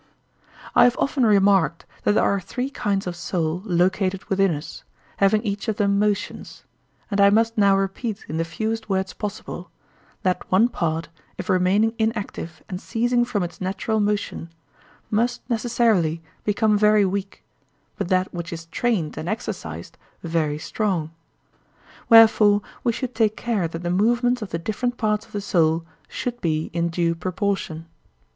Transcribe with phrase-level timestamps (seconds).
[0.73, 4.83] I have often remarked that there are three kinds of soul located within us,
[5.17, 6.63] having each of them motions,
[7.11, 9.69] and I must now repeat in the fewest words possible,
[10.23, 14.49] that one part, if remaining inactive and ceasing from its natural motion,
[15.11, 17.43] must necessarily become very weak,
[17.95, 21.11] but that which is trained and exercised, very strong.
[22.09, 25.85] Wherefore we should take care that the movements of the different parts of the soul
[26.07, 27.85] should be in due proportion.